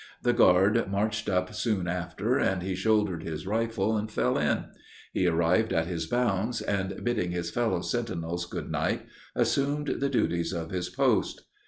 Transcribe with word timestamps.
The 0.23 0.33
guard 0.33 0.89
marched 0.89 1.29
up 1.29 1.53
soon 1.53 1.87
after, 1.87 2.39
and 2.39 2.63
he 2.63 2.73
shouldered 2.73 3.21
his 3.21 3.45
rifle, 3.45 3.95
and 3.97 4.09
fell 4.09 4.35
in. 4.35 4.63
He 5.13 5.27
arrived 5.27 5.71
at 5.73 5.85
his 5.85 6.07
bounds, 6.07 6.59
and, 6.59 7.03
bidding 7.03 7.29
his 7.29 7.51
fellow 7.51 7.81
sentinels 7.81 8.47
good 8.47 8.71
night, 8.71 9.05
assumed 9.35 9.97
the 9.99 10.09
duties 10.09 10.53
of 10.53 10.71
his 10.71 10.89
post. 10.89 11.43